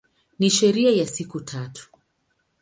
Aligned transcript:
Ni 0.39 0.49
sherehe 0.49 0.97
ya 0.97 1.07
siku 1.07 1.41
tatu. 1.41 1.89